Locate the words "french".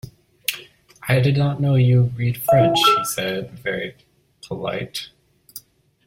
2.41-2.79